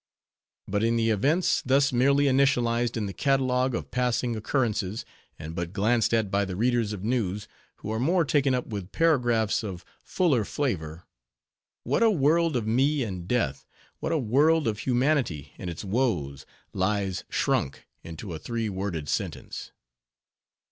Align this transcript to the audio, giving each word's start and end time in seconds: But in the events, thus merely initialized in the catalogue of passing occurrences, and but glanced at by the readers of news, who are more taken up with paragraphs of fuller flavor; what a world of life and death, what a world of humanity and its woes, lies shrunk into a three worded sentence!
But 0.67 0.83
in 0.83 0.95
the 0.95 1.11
events, 1.11 1.61
thus 1.63 1.93
merely 1.93 2.25
initialized 2.25 2.97
in 2.97 3.05
the 3.05 3.13
catalogue 3.13 3.75
of 3.75 3.91
passing 3.91 4.35
occurrences, 4.35 5.05
and 5.37 5.53
but 5.53 5.73
glanced 5.73 6.11
at 6.11 6.31
by 6.31 6.43
the 6.43 6.55
readers 6.55 6.91
of 6.91 7.03
news, 7.03 7.47
who 7.75 7.91
are 7.91 7.99
more 7.99 8.25
taken 8.25 8.55
up 8.55 8.65
with 8.65 8.91
paragraphs 8.91 9.61
of 9.63 9.85
fuller 10.03 10.43
flavor; 10.43 11.03
what 11.83 12.01
a 12.01 12.09
world 12.09 12.55
of 12.55 12.67
life 12.67 13.07
and 13.07 13.27
death, 13.27 13.63
what 13.99 14.11
a 14.11 14.17
world 14.17 14.67
of 14.67 14.79
humanity 14.79 15.53
and 15.59 15.69
its 15.69 15.85
woes, 15.85 16.47
lies 16.73 17.23
shrunk 17.29 17.85
into 18.03 18.33
a 18.33 18.39
three 18.39 18.69
worded 18.69 19.07
sentence! 19.07 19.71